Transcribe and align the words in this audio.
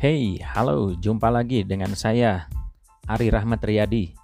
Hey, 0.00 0.40
halo, 0.40 0.96
jumpa 0.96 1.28
lagi 1.28 1.60
dengan 1.60 1.92
saya, 1.92 2.48
Ari 3.04 3.28
Rahmat 3.28 3.60
Riyadi. 3.60 4.16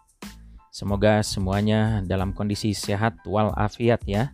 Semoga 0.73 1.21
semuanya 1.21 2.01
dalam 2.01 2.33
kondisi 2.33 2.73
sehat 2.73 3.21
walafiat 3.29 4.01
ya. 4.09 4.33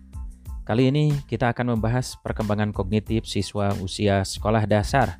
Kali 0.62 0.94
ini 0.94 1.10
kita 1.26 1.50
akan 1.50 1.74
membahas 1.74 2.14
perkembangan 2.22 2.70
kognitif 2.70 3.26
siswa 3.26 3.74
usia 3.82 4.22
sekolah 4.22 4.70
dasar. 4.70 5.18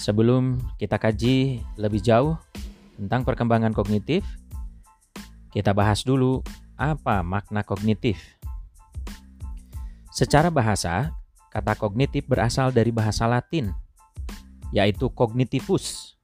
Sebelum 0.00 0.56
kita 0.80 0.96
kaji 0.96 1.60
lebih 1.76 2.00
jauh 2.00 2.40
tentang 2.96 3.28
perkembangan 3.28 3.76
kognitif, 3.76 4.24
kita 5.52 5.76
bahas 5.76 6.00
dulu 6.00 6.40
apa 6.80 7.20
makna 7.20 7.60
kognitif. 7.60 8.40
Secara 10.16 10.48
bahasa, 10.48 11.12
kata 11.52 11.76
kognitif 11.76 12.24
berasal 12.24 12.72
dari 12.72 12.88
bahasa 12.88 13.28
Latin 13.28 13.83
yaitu 14.74 15.06
cognitivus. 15.14 16.18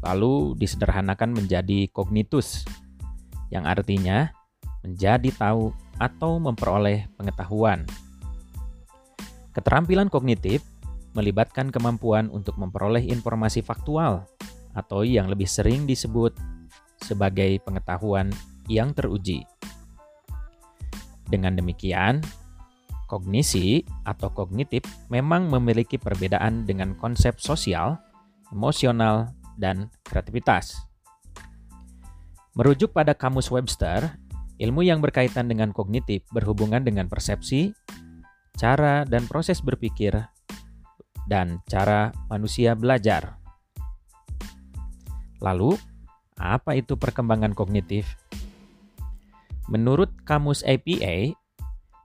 Lalu 0.00 0.56
disederhanakan 0.56 1.34
menjadi 1.36 1.90
cognitus, 1.90 2.64
yang 3.52 3.66
artinya 3.66 4.32
menjadi 4.86 5.28
tahu 5.36 5.74
atau 6.00 6.40
memperoleh 6.40 7.10
pengetahuan. 7.20 7.84
Keterampilan 9.52 10.08
kognitif 10.08 10.64
melibatkan 11.12 11.68
kemampuan 11.74 12.30
untuk 12.30 12.56
memperoleh 12.56 13.02
informasi 13.02 13.60
faktual 13.60 14.24
atau 14.72 15.02
yang 15.02 15.26
lebih 15.26 15.50
sering 15.50 15.84
disebut 15.84 16.32
sebagai 17.02 17.58
pengetahuan 17.66 18.30
yang 18.70 18.94
teruji. 18.94 19.42
Dengan 21.26 21.58
demikian, 21.58 22.22
Kognisi 23.10 23.82
atau 24.06 24.30
kognitif 24.30 24.86
memang 25.10 25.50
memiliki 25.50 25.98
perbedaan 25.98 26.62
dengan 26.62 26.94
konsep 26.94 27.42
sosial, 27.42 27.98
emosional, 28.54 29.34
dan 29.58 29.90
kreativitas. 30.06 30.78
Merujuk 32.54 32.94
pada 32.94 33.10
kamus 33.18 33.50
Webster, 33.50 34.14
ilmu 34.62 34.86
yang 34.86 35.02
berkaitan 35.02 35.50
dengan 35.50 35.74
kognitif 35.74 36.22
berhubungan 36.30 36.86
dengan 36.86 37.10
persepsi, 37.10 37.74
cara 38.54 39.02
dan 39.02 39.26
proses 39.26 39.58
berpikir, 39.58 40.14
dan 41.26 41.58
cara 41.66 42.14
manusia 42.30 42.78
belajar. 42.78 43.42
Lalu, 45.42 45.74
apa 46.38 46.78
itu 46.78 46.94
perkembangan 46.94 47.58
kognitif? 47.58 48.06
Menurut 49.66 50.10
kamus 50.26 50.62
APA, 50.62 51.32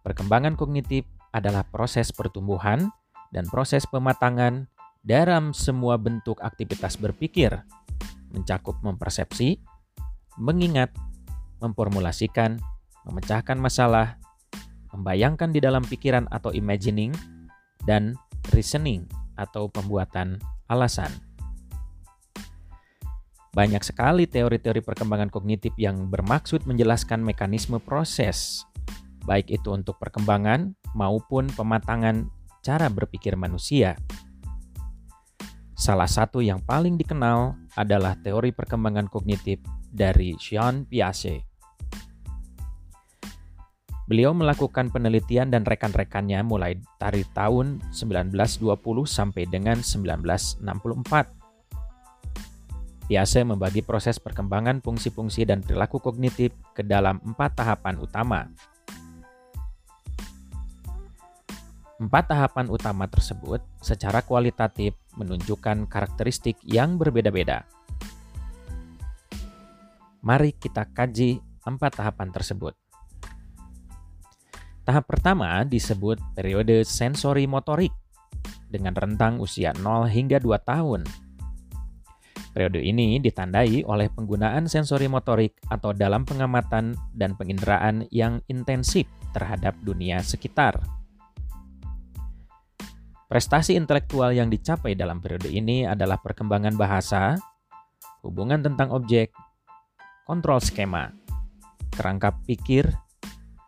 Perkembangan 0.06 0.54
kognitif 0.54 1.10
adalah 1.34 1.66
proses 1.66 2.14
pertumbuhan 2.14 2.94
dan 3.34 3.50
proses 3.50 3.90
pematangan 3.90 4.70
dalam 5.02 5.50
semua 5.50 5.98
bentuk 5.98 6.38
aktivitas 6.46 6.94
berpikir, 7.02 7.50
mencakup 8.30 8.78
mempersepsi, 8.86 9.58
mengingat, 10.38 10.94
memformulasikan, 11.58 12.62
memecahkan 13.10 13.58
masalah, 13.58 14.22
membayangkan 14.94 15.50
di 15.50 15.58
dalam 15.58 15.82
pikiran 15.82 16.30
atau 16.30 16.54
imagining, 16.54 17.10
dan 17.90 18.14
reasoning 18.54 19.10
atau 19.42 19.74
pembuatan 19.74 20.38
alasan. 20.70 21.10
Banyak 23.58 23.82
sekali 23.82 24.30
teori-teori 24.30 24.86
perkembangan 24.86 25.34
kognitif 25.34 25.74
yang 25.82 26.14
bermaksud 26.14 26.70
menjelaskan 26.70 27.26
mekanisme 27.26 27.82
proses 27.82 28.68
baik 29.26 29.50
itu 29.50 29.74
untuk 29.74 29.98
perkembangan 29.98 30.78
maupun 30.94 31.50
pematangan 31.52 32.30
cara 32.62 32.88
berpikir 32.90 33.34
manusia. 33.38 33.98
Salah 35.76 36.08
satu 36.08 36.40
yang 36.40 36.64
paling 36.64 36.96
dikenal 36.96 37.54
adalah 37.76 38.16
teori 38.16 38.56
perkembangan 38.56 39.12
kognitif 39.12 39.60
dari 39.92 40.34
Jean 40.40 40.88
Piaget. 40.88 41.44
Beliau 44.06 44.38
melakukan 44.38 44.94
penelitian 44.94 45.50
dan 45.50 45.66
rekan-rekannya 45.66 46.46
mulai 46.46 46.78
dari 47.02 47.26
tahun 47.34 47.82
1920 47.90 48.70
sampai 49.04 49.50
dengan 49.50 49.82
1964. 49.82 50.62
Piaget 53.06 53.46
membagi 53.46 53.82
proses 53.82 54.22
perkembangan 54.22 54.82
fungsi-fungsi 54.82 55.46
dan 55.46 55.62
perilaku 55.62 55.98
kognitif 56.02 56.54
ke 56.74 56.86
dalam 56.86 57.22
empat 57.22 57.62
tahapan 57.62 57.98
utama, 58.02 58.50
Empat 61.96 62.28
tahapan 62.28 62.68
utama 62.68 63.08
tersebut 63.08 63.64
secara 63.80 64.20
kualitatif 64.20 65.00
menunjukkan 65.16 65.88
karakteristik 65.88 66.60
yang 66.68 67.00
berbeda-beda. 67.00 67.64
Mari 70.20 70.52
kita 70.60 70.92
kaji 70.92 71.40
empat 71.64 72.04
tahapan 72.04 72.36
tersebut. 72.36 72.76
Tahap 74.84 75.08
pertama 75.08 75.64
disebut 75.64 76.20
periode 76.36 76.84
sensori 76.84 77.48
motorik 77.48 77.96
dengan 78.68 78.92
rentang 78.92 79.40
usia 79.40 79.72
0 79.72 80.12
hingga 80.12 80.44
2 80.44 80.52
tahun. 80.68 81.08
Periode 82.52 82.84
ini 82.84 83.24
ditandai 83.24 83.88
oleh 83.88 84.12
penggunaan 84.12 84.68
sensori 84.68 85.08
motorik 85.08 85.64
atau 85.72 85.96
dalam 85.96 86.28
pengamatan 86.28 87.00
dan 87.16 87.40
penginderaan 87.40 88.04
yang 88.12 88.44
intensif 88.52 89.08
terhadap 89.32 89.80
dunia 89.80 90.20
sekitar. 90.20 90.95
Prestasi 93.36 93.76
intelektual 93.76 94.32
yang 94.32 94.48
dicapai 94.48 94.96
dalam 94.96 95.20
periode 95.20 95.52
ini 95.52 95.84
adalah 95.84 96.16
perkembangan 96.24 96.80
bahasa, 96.80 97.36
hubungan 98.24 98.64
tentang 98.64 98.96
objek, 98.96 99.36
kontrol 100.24 100.64
skema, 100.64 101.12
kerangka 101.92 102.32
pikir, 102.48 102.88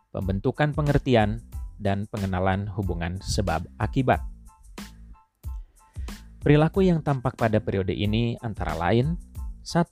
pembentukan 0.08 0.72
pengertian, 0.72 1.44
dan 1.76 2.08
pengenalan 2.08 2.64
hubungan 2.80 3.20
sebab 3.20 3.68
akibat. 3.76 4.24
Perilaku 6.40 6.88
yang 6.88 7.04
tampak 7.04 7.36
pada 7.36 7.60
periode 7.60 7.92
ini 7.92 8.40
antara 8.40 8.72
lain: 8.72 9.20
1. 9.68 9.84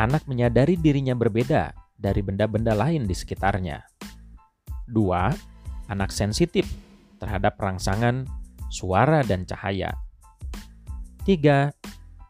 Anak 0.00 0.24
menyadari 0.24 0.80
dirinya 0.80 1.12
berbeda 1.12 1.76
dari 2.00 2.24
benda-benda 2.24 2.72
lain 2.72 3.04
di 3.04 3.12
sekitarnya. 3.12 3.84
2. 4.88 5.92
Anak 5.92 6.08
sensitif 6.08 6.64
terhadap 7.20 7.60
rangsangan, 7.60 8.37
suara, 8.68 9.24
dan 9.24 9.44
cahaya. 9.44 9.92
3. 11.24 11.72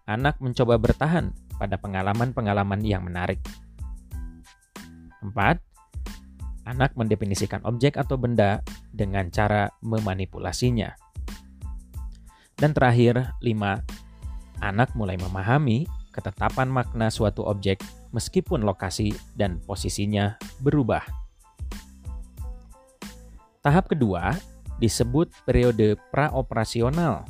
Anak 0.09 0.41
mencoba 0.43 0.81
bertahan 0.81 1.31
pada 1.59 1.78
pengalaman-pengalaman 1.78 2.82
yang 2.82 3.06
menarik. 3.06 3.38
4. 5.22 5.34
Anak 6.66 6.94
mendefinisikan 6.94 7.62
objek 7.65 7.98
atau 7.98 8.19
benda 8.19 8.62
dengan 8.91 9.31
cara 9.31 9.71
memanipulasinya. 9.82 10.94
Dan 12.59 12.75
terakhir, 12.75 13.38
5. 13.38 13.82
Anak 14.59 14.91
mulai 14.98 15.15
memahami 15.15 15.87
ketetapan 16.10 16.66
makna 16.66 17.15
suatu 17.15 17.47
objek 17.47 17.78
meskipun 18.10 18.66
lokasi 18.66 19.15
dan 19.38 19.62
posisinya 19.62 20.34
berubah. 20.59 21.06
Tahap 23.62 23.87
kedua 23.87 24.34
disebut 24.78 25.31
periode 25.43 25.99
praoperasional. 26.11 27.27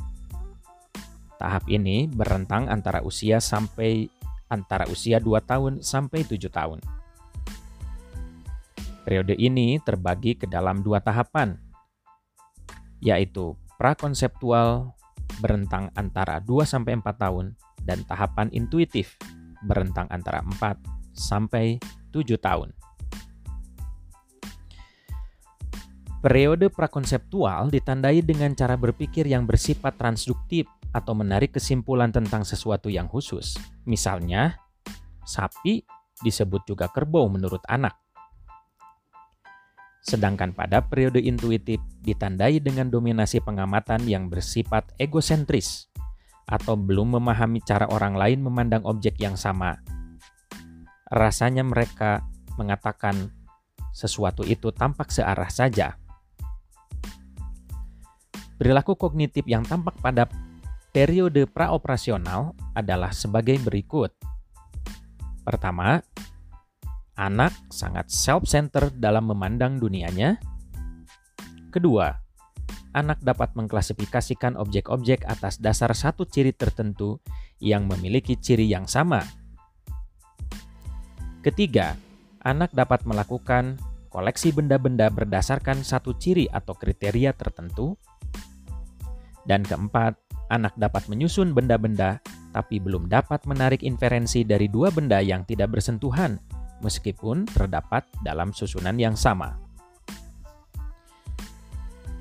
Tahap 1.39 1.65
ini 1.71 2.05
berentang 2.05 2.67
antara 2.67 3.01
usia 3.01 3.39
sampai 3.39 4.11
antara 4.49 4.89
usia 4.89 5.21
2 5.21 5.39
tahun 5.45 5.73
sampai 5.79 6.25
7 6.25 6.49
tahun. 6.49 6.79
Periode 9.05 9.33
ini 9.39 9.81
terbagi 9.81 10.37
ke 10.37 10.45
dalam 10.45 10.85
dua 10.85 11.01
tahapan, 11.01 11.57
yaitu 13.01 13.55
prakonseptual 13.79 14.93
berentang 15.39 15.89
antara 15.95 16.43
2 16.43 16.67
sampai 16.67 16.99
4 16.99 17.15
tahun 17.15 17.55
dan 17.87 18.03
tahapan 18.05 18.51
intuitif 18.51 19.15
berentang 19.63 20.05
antara 20.11 20.43
4 20.43 20.77
sampai 21.15 21.79
7 22.11 22.35
tahun. 22.37 22.75
Periode 26.19 26.67
prakonseptual 26.67 27.71
ditandai 27.71 28.19
dengan 28.19 28.51
cara 28.51 28.75
berpikir 28.75 29.23
yang 29.23 29.47
bersifat 29.47 29.95
transduktif 29.95 30.67
atau 30.91 31.15
menarik 31.15 31.55
kesimpulan 31.55 32.11
tentang 32.11 32.43
sesuatu 32.43 32.91
yang 32.91 33.07
khusus. 33.07 33.55
Misalnya, 33.87 34.59
sapi 35.23 35.79
disebut 36.19 36.67
juga 36.67 36.91
kerbau 36.91 37.31
menurut 37.31 37.63
anak. 37.71 37.95
Sedangkan 40.03 40.51
pada 40.51 40.83
periode 40.83 41.23
intuitif 41.23 41.79
ditandai 42.03 42.59
dengan 42.59 42.91
dominasi 42.91 43.39
pengamatan 43.39 44.03
yang 44.03 44.27
bersifat 44.27 44.91
egosentris 44.99 45.87
atau 46.51 46.75
belum 46.75 47.15
memahami 47.15 47.63
cara 47.63 47.87
orang 47.87 48.19
lain 48.19 48.43
memandang 48.43 48.83
objek 48.83 49.15
yang 49.23 49.39
sama. 49.39 49.79
Rasanya 51.15 51.63
mereka 51.63 52.27
mengatakan 52.59 53.31
sesuatu 53.95 54.43
itu 54.43 54.75
tampak 54.75 55.15
searah 55.15 55.47
saja 55.47 55.95
Perilaku 58.59 58.99
kognitif 58.99 59.47
yang 59.47 59.63
tampak 59.63 59.95
pada 60.03 60.27
periode 60.91 61.47
praoperasional 61.47 62.51
adalah 62.75 63.15
sebagai 63.15 63.55
berikut. 63.63 64.11
Pertama, 65.47 66.03
anak 67.15 67.55
sangat 67.71 68.11
self-centered 68.11 68.99
dalam 68.99 69.31
memandang 69.31 69.79
dunianya. 69.79 70.35
Kedua, 71.71 72.11
anak 72.91 73.23
dapat 73.23 73.55
mengklasifikasikan 73.55 74.59
objek-objek 74.59 75.23
atas 75.23 75.55
dasar 75.63 75.95
satu 75.95 76.27
ciri 76.27 76.51
tertentu 76.51 77.23
yang 77.63 77.87
memiliki 77.87 78.35
ciri 78.35 78.67
yang 78.67 78.91
sama. 78.91 79.23
Ketiga, 81.39 81.95
anak 82.43 82.75
dapat 82.75 83.07
melakukan 83.07 83.79
koleksi 84.11 84.51
benda-benda 84.51 85.07
berdasarkan 85.07 85.85
satu 85.85 86.17
ciri 86.17 86.49
atau 86.51 86.75
kriteria 86.75 87.31
tertentu. 87.31 87.95
Dan 89.47 89.63
keempat, 89.63 90.15
anak 90.49 90.73
dapat 90.75 91.07
menyusun 91.07 91.53
benda-benda 91.53 92.19
tapi 92.49 92.81
belum 92.81 93.05
dapat 93.05 93.45
menarik 93.45 93.85
inferensi 93.85 94.41
dari 94.41 94.65
dua 94.65 94.89
benda 94.89 95.21
yang 95.21 95.45
tidak 95.45 95.77
bersentuhan, 95.77 96.41
meskipun 96.81 97.45
terdapat 97.45 98.05
dalam 98.25 98.49
susunan 98.49 98.97
yang 98.97 99.13
sama. 99.13 99.53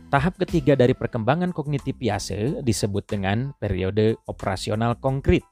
Tahap 0.09 0.41
ketiga 0.41 0.73
dari 0.73 0.97
perkembangan 0.97 1.53
kognitif 1.53 1.93
Piase 2.01 2.65
disebut 2.65 3.05
dengan 3.05 3.53
periode 3.61 4.17
operasional 4.25 4.97
konkret. 4.97 5.45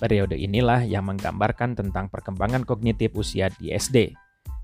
Periode 0.00 0.36
inilah 0.36 0.84
yang 0.84 1.08
menggambarkan 1.08 1.76
tentang 1.76 2.08
perkembangan 2.08 2.64
kognitif 2.64 3.12
usia 3.16 3.52
di 3.60 3.72
SD, 3.72 4.16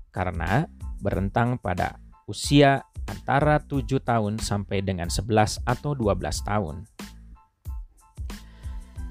karena 0.09 0.65
berentang 1.01 1.61
pada 1.61 1.97
usia 2.25 2.81
antara 3.07 3.59
7 3.59 3.99
tahun 4.03 4.39
sampai 4.39 4.83
dengan 4.83 5.07
11 5.07 5.63
atau 5.63 5.91
12 5.95 6.19
tahun. 6.43 6.87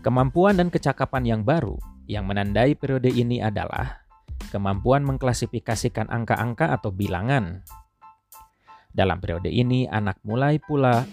Kemampuan 0.03 0.59
dan 0.59 0.69
kecakapan 0.69 1.23
yang 1.23 1.43
baru 1.47 1.79
yang 2.11 2.27
menandai 2.27 2.75
periode 2.75 3.09
ini 3.09 3.39
adalah 3.39 4.03
kemampuan 4.51 5.07
mengklasifikasikan 5.07 6.11
angka-angka 6.11 6.75
atau 6.75 6.91
bilangan 6.91 7.63
dalam 8.93 9.25
periode 9.25 9.49
ini, 9.49 9.89
anak 9.89 10.21
mulai 10.21 10.61
pula 10.61 11.09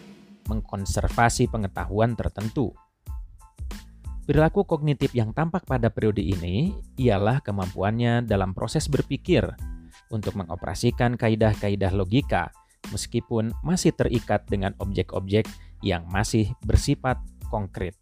mengkonservasi 0.51 1.47
pengetahuan 1.47 2.19
tertentu. 2.19 2.75
Perilaku 4.27 4.67
kognitif 4.67 5.15
yang 5.15 5.33
tampak 5.33 5.65
pada 5.65 5.89
periode 5.89 6.21
ini 6.21 6.75
ialah 6.99 7.41
kemampuannya 7.41 8.27
dalam 8.27 8.53
proses 8.53 8.85
berpikir 8.85 9.47
untuk 10.11 10.37
mengoperasikan 10.37 11.17
kaidah-kaidah 11.17 11.89
logika 11.95 12.53
meskipun 12.91 13.51
masih 13.61 13.91
terikat 13.91 14.47
dengan 14.47 14.73
objek-objek 14.79 15.45
yang 15.83 16.07
masih 16.07 16.51
bersifat 16.63 17.19
konkret. 17.51 17.95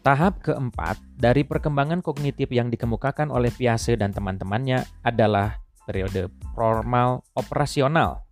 Tahap 0.00 0.40
keempat 0.40 0.96
dari 1.20 1.44
perkembangan 1.44 2.00
kognitif 2.00 2.48
yang 2.48 2.72
dikemukakan 2.72 3.28
oleh 3.28 3.52
Piase 3.52 3.92
dan 3.98 4.14
teman-temannya 4.14 4.86
adalah 5.04 5.60
periode 5.84 6.32
formal 6.56 7.28
operasional. 7.36 8.24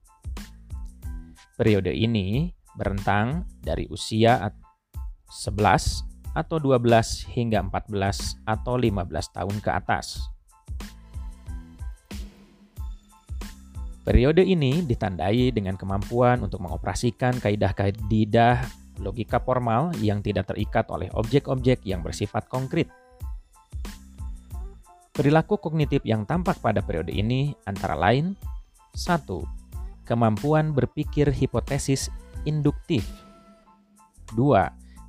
Periode 1.56 1.92
ini 1.92 2.52
berentang 2.76 3.44
dari 3.60 3.88
usia 3.92 4.40
11 5.28 6.32
atau 6.36 6.56
12 6.60 7.32
hingga 7.32 7.64
14 7.64 8.44
atau 8.44 8.74
15 8.76 9.36
tahun 9.36 9.56
ke 9.64 9.70
atas. 9.72 10.35
Periode 14.06 14.46
ini 14.46 14.86
ditandai 14.86 15.50
dengan 15.50 15.74
kemampuan 15.74 16.38
untuk 16.38 16.62
mengoperasikan 16.62 17.42
kaidah-kaidah 17.42 18.62
logika 19.02 19.42
formal 19.42 19.90
yang 19.98 20.22
tidak 20.22 20.46
terikat 20.46 20.86
oleh 20.94 21.10
objek-objek 21.10 21.82
yang 21.82 22.06
bersifat 22.06 22.46
konkret. 22.46 22.86
Perilaku 25.10 25.58
kognitif 25.58 26.06
yang 26.06 26.22
tampak 26.22 26.62
pada 26.62 26.86
periode 26.86 27.10
ini 27.10 27.50
antara 27.66 27.98
lain 27.98 28.38
1. 28.94 29.26
Kemampuan 30.06 30.70
berpikir 30.70 31.34
hipotesis 31.34 32.06
induktif 32.46 33.02
2. 34.38 34.38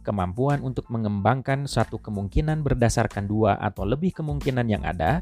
Kemampuan 0.02 0.66
untuk 0.66 0.90
mengembangkan 0.90 1.70
suatu 1.70 2.02
kemungkinan 2.02 2.66
berdasarkan 2.66 3.30
dua 3.30 3.62
atau 3.62 3.86
lebih 3.86 4.16
kemungkinan 4.16 4.66
yang 4.72 4.82
ada 4.88 5.22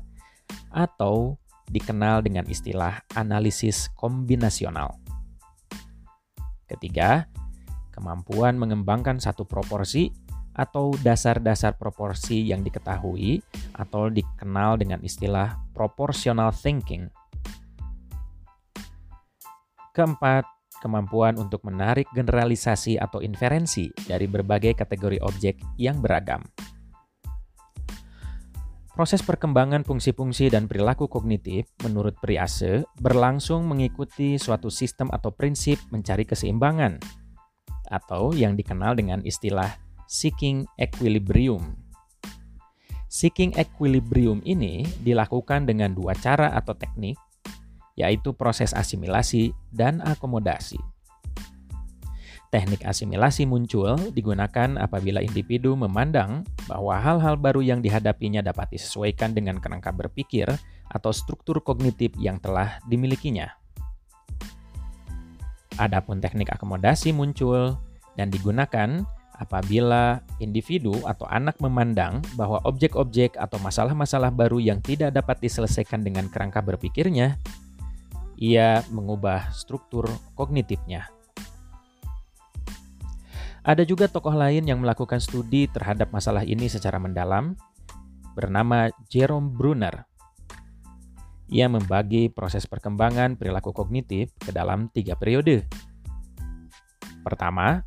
atau 0.71 1.35
dikenal 1.69 2.21
dengan 2.25 2.45
istilah 2.45 3.01
analisis 3.17 3.89
kombinasional. 3.97 4.95
Ketiga, 6.65 7.29
kemampuan 7.93 8.57
mengembangkan 8.57 9.21
satu 9.21 9.45
proporsi 9.45 10.09
atau 10.55 10.95
dasar-dasar 11.03 11.75
proporsi 11.75 12.47
yang 12.47 12.63
diketahui 12.63 13.43
atau 13.75 14.07
dikenal 14.07 14.79
dengan 14.79 15.03
istilah 15.03 15.59
proportional 15.75 16.55
thinking. 16.55 17.11
Keempat, 19.91 20.47
kemampuan 20.79 21.39
untuk 21.39 21.63
menarik 21.67 22.07
generalisasi 22.11 22.99
atau 22.99 23.19
inferensi 23.23 23.91
dari 24.07 24.27
berbagai 24.27 24.75
kategori 24.75 25.19
objek 25.23 25.59
yang 25.79 25.99
beragam. 26.03 26.43
Proses 28.95 29.19
perkembangan 29.19 29.83
fungsi-fungsi 29.83 30.47
dan 30.47 30.71
perilaku 30.71 31.11
kognitif 31.11 31.67
menurut 31.83 32.15
Priase 32.23 32.87
berlangsung 33.03 33.67
mengikuti 33.67 34.39
suatu 34.39 34.71
sistem 34.71 35.11
atau 35.11 35.35
prinsip 35.35 35.75
mencari 35.91 36.23
keseimbangan 36.23 37.03
atau 37.91 38.31
yang 38.31 38.55
dikenal 38.55 38.95
dengan 38.95 39.19
istilah 39.27 39.67
seeking 40.07 40.63
equilibrium. 40.79 41.75
Seeking 43.11 43.59
equilibrium 43.59 44.39
ini 44.47 44.87
dilakukan 45.03 45.67
dengan 45.67 45.91
dua 45.91 46.15
cara 46.15 46.55
atau 46.55 46.71
teknik, 46.71 47.19
yaitu 47.99 48.31
proses 48.31 48.71
asimilasi 48.71 49.51
dan 49.75 49.99
akomodasi. 50.07 50.79
Teknik 52.55 52.87
asimilasi 52.87 53.43
muncul 53.43 53.99
digunakan 54.15 54.79
apabila 54.79 55.19
individu 55.19 55.75
memandang 55.75 56.47
bahwa 56.71 56.95
hal-hal 56.95 57.35
baru 57.35 57.59
yang 57.59 57.83
dihadapinya 57.83 58.39
dapat 58.39 58.71
disesuaikan 58.71 59.35
dengan 59.35 59.59
kerangka 59.59 59.91
berpikir 59.91 60.47
atau 60.87 61.11
struktur 61.11 61.59
kognitif 61.59 62.15
yang 62.15 62.39
telah 62.39 62.79
dimilikinya. 62.87 63.51
Adapun 65.75 66.23
teknik 66.23 66.47
akomodasi 66.55 67.11
muncul 67.11 67.75
dan 68.15 68.31
digunakan 68.31 69.03
apabila 69.35 70.23
individu 70.39 70.95
atau 71.03 71.27
anak 71.27 71.59
memandang 71.59 72.23
bahwa 72.39 72.63
objek-objek 72.63 73.35
atau 73.35 73.59
masalah-masalah 73.59 74.31
baru 74.31 74.63
yang 74.63 74.79
tidak 74.79 75.11
dapat 75.11 75.43
diselesaikan 75.43 76.07
dengan 76.07 76.31
kerangka 76.31 76.63
berpikirnya, 76.63 77.35
ia 78.39 78.79
mengubah 78.95 79.51
struktur 79.51 80.07
kognitifnya. 80.39 81.14
Ada 83.65 83.81
juga 83.81 84.05
tokoh 84.05 84.37
lain 84.37 84.69
yang 84.69 84.77
melakukan 84.85 85.17
studi 85.17 85.65
terhadap 85.65 86.13
masalah 86.13 86.45
ini 86.45 86.69
secara 86.69 87.01
mendalam, 87.01 87.57
bernama 88.37 88.93
Jerome 89.09 89.49
Brunner. 89.49 90.05
Ia 91.49 91.65
membagi 91.65 92.29
proses 92.29 92.69
perkembangan 92.69 93.41
perilaku 93.41 93.73
kognitif 93.73 94.29
ke 94.37 94.53
dalam 94.53 94.93
tiga 94.93 95.17
periode. 95.17 95.65
Pertama, 97.25 97.81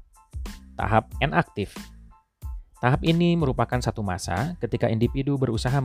tahap 0.75 1.14
N-aktif. 1.23 1.70
Tahap 2.82 3.06
ini 3.06 3.38
merupakan 3.38 3.78
satu 3.78 4.02
masa 4.02 4.58
ketika 4.58 4.90
individu 4.90 5.38
berusaha 5.38 5.78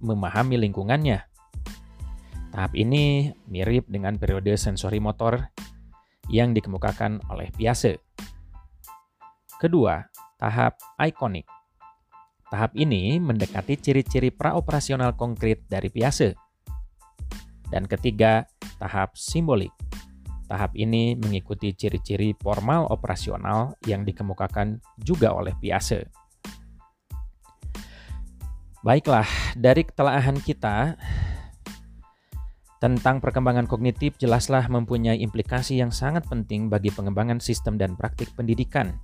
memahami 0.00 0.60
lingkungannya. 0.60 1.24
Tahap 2.52 2.72
ini 2.76 3.32
mirip 3.48 3.88
dengan 3.88 4.20
periode 4.20 4.52
sensori 4.60 5.00
motor 5.00 5.40
yang 6.28 6.52
dikemukakan 6.52 7.24
oleh 7.32 7.48
Piase. 7.56 8.05
Kedua, 9.56 10.04
tahap 10.36 10.76
ikonik. 11.00 11.48
Tahap 12.52 12.76
ini 12.76 13.16
mendekati 13.16 13.80
ciri-ciri 13.80 14.28
praoperasional 14.28 15.16
konkret 15.16 15.64
dari 15.64 15.88
Piase. 15.88 16.36
Dan 17.72 17.88
ketiga, 17.88 18.44
tahap 18.76 19.16
simbolik. 19.16 19.72
Tahap 20.44 20.76
ini 20.76 21.16
mengikuti 21.16 21.72
ciri-ciri 21.72 22.36
formal 22.36 22.84
operasional 22.92 23.80
yang 23.88 24.04
dikemukakan 24.04 24.76
juga 25.00 25.32
oleh 25.32 25.56
Piase. 25.56 26.04
Baiklah, 28.84 29.26
dari 29.56 29.88
ketelaahan 29.88 30.36
kita 30.44 31.00
tentang 32.76 33.24
perkembangan 33.24 33.64
kognitif 33.64 34.20
jelaslah 34.20 34.68
mempunyai 34.68 35.16
implikasi 35.24 35.80
yang 35.80 35.88
sangat 35.88 36.28
penting 36.28 36.68
bagi 36.68 36.92
pengembangan 36.92 37.40
sistem 37.40 37.80
dan 37.80 37.96
praktik 37.96 38.28
pendidikan. 38.36 39.00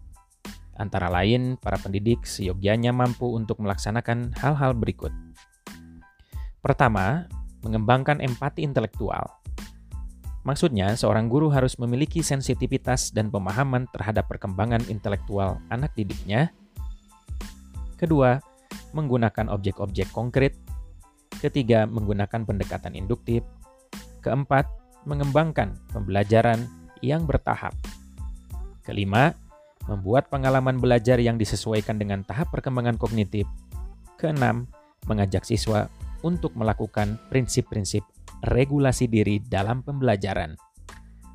Antara 0.73 1.13
lain, 1.13 1.61
para 1.61 1.77
pendidik 1.77 2.25
seyogianya 2.25 2.97
mampu 2.97 3.29
untuk 3.29 3.61
melaksanakan 3.61 4.33
hal-hal 4.41 4.73
berikut. 4.73 5.13
Pertama, 6.65 7.29
mengembangkan 7.61 8.23
empati 8.25 8.65
intelektual. 8.65 9.43
Maksudnya, 10.43 10.99
seorang 10.99 11.31
guru 11.31 11.55
harus 11.55 11.79
memiliki 11.79 12.19
sensitivitas 12.19 13.15
dan 13.15 13.31
pemahaman 13.31 13.87
terhadap 13.95 14.27
perkembangan 14.27 14.83
intelektual 14.91 15.63
anak 15.71 15.95
didiknya. 15.95 16.51
Kedua, 17.95 18.43
menggunakan 18.91 19.47
objek-objek 19.53 20.11
konkret. 20.11 20.59
Ketiga, 21.39 21.87
menggunakan 21.87 22.43
pendekatan 22.43 22.99
induktif. 22.99 23.47
Keempat, 24.23 24.67
mengembangkan 25.07 25.79
pembelajaran 25.95 26.67
yang 27.03 27.27
bertahap. 27.27 27.75
Kelima, 28.83 29.35
membuat 29.91 30.31
pengalaman 30.31 30.79
belajar 30.79 31.19
yang 31.19 31.39
disesuaikan 31.39 31.99
dengan 31.99 32.23
tahap 32.23 32.55
perkembangan 32.55 32.99
kognitif. 32.99 33.47
Keenam, 34.21 34.71
mengajak 35.11 35.43
siswa 35.43 35.91
untuk 36.23 36.55
melakukan 36.55 37.19
prinsip-prinsip 37.31 38.07
regulasi 38.47 39.11
diri 39.11 39.43
dalam 39.43 39.83
pembelajaran. 39.83 40.55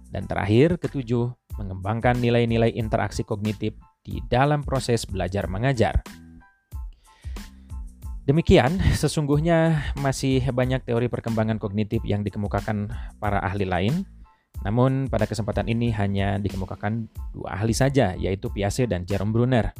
Dan 0.07 0.23
terakhir, 0.23 0.79
ketujuh, 0.79 1.35
mengembangkan 1.59 2.15
nilai-nilai 2.15 2.71
interaksi 2.79 3.27
kognitif 3.27 3.75
di 3.99 4.23
dalam 4.31 4.63
proses 4.63 5.03
belajar 5.03 5.51
mengajar. 5.51 5.99
Demikian, 8.27 8.75
sesungguhnya 8.99 9.91
masih 9.99 10.43
banyak 10.51 10.83
teori 10.83 11.07
perkembangan 11.07 11.59
kognitif 11.59 12.03
yang 12.03 12.23
dikemukakan 12.27 12.91
para 13.19 13.39
ahli 13.39 13.63
lain. 13.63 14.03
Namun 14.67 15.07
pada 15.07 15.23
kesempatan 15.23 15.71
ini 15.71 15.95
hanya 15.95 16.35
dikemukakan 16.43 17.07
dua 17.31 17.55
ahli 17.55 17.71
saja, 17.71 18.19
yaitu 18.19 18.51
Piaget 18.51 18.91
dan 18.91 19.07
Jerome 19.07 19.31
Brunner. 19.31 19.71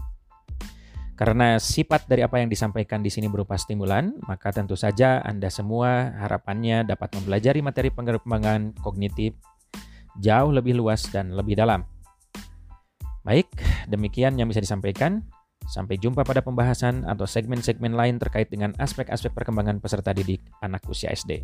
Karena 1.20 1.60
sifat 1.60 2.08
dari 2.08 2.24
apa 2.24 2.39
yang 2.39 2.48
disampaikan 2.48 3.03
di 3.03 3.12
sini 3.12 3.27
berupa 3.27 3.60
stimulan, 3.60 4.15
maka 4.24 4.56
tentu 4.56 4.79
saja 4.79 5.20
Anda 5.20 5.51
semua 5.51 6.15
harapannya 6.24 6.88
dapat 6.88 7.20
mempelajari 7.20 7.60
materi 7.60 7.91
perkembangan 7.91 8.79
kognitif 8.79 9.36
jauh 10.24 10.56
lebih 10.56 10.79
luas 10.79 11.03
dan 11.12 11.36
lebih 11.36 11.60
dalam. 11.60 11.84
Baik, 13.27 13.50
demikian 13.91 14.39
yang 14.39 14.48
bisa 14.48 14.63
disampaikan. 14.63 15.20
Sampai 15.67 16.00
jumpa 16.00 16.24
pada 16.24 16.39
pembahasan 16.39 17.03
atau 17.03 17.27
segmen-segmen 17.27 17.91
lain 17.91 18.24
terkait 18.24 18.48
dengan 18.48 18.72
aspek-aspek 18.79 19.36
perkembangan 19.36 19.84
peserta 19.84 20.15
didik 20.15 20.39
anak 20.63 20.79
usia 20.88 21.12
SD. 21.12 21.44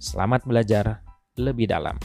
Selamat 0.00 0.48
belajar 0.48 1.04
lebih 1.36 1.68
dalam. 1.68 2.00